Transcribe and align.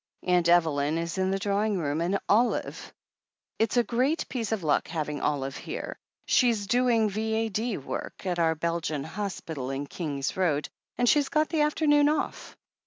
"Aunt 0.23 0.49
Evelyn 0.49 0.97
is 0.97 1.19
in 1.19 1.29
the 1.29 1.37
drawing 1.37 1.77
room, 1.77 2.01
and 2.01 2.17
Olive. 2.27 2.91
It's 3.59 3.77
a 3.77 3.83
great 3.83 4.27
piece 4.29 4.51
of 4.51 4.63
luck 4.63 4.87
having 4.87 5.21
Olive 5.21 5.55
here. 5.57 5.95
She's 6.25 6.65
doing 6.65 7.07
V.A.D. 7.07 7.77
work 7.77 8.25
at 8.25 8.39
our 8.39 8.55
Belgian 8.55 9.03
Hospital 9.03 9.69
in 9.69 9.85
King's 9.85 10.35
Road, 10.35 10.69
and 10.97 11.07
she's 11.07 11.29
got 11.29 11.49
the 11.49 11.61
afternoon 11.61 12.09
off. 12.09 12.57